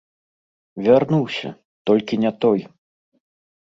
Вярнуўся, 0.85 1.53
толькі 1.93 2.21
не 2.27 2.37
той. 2.43 2.59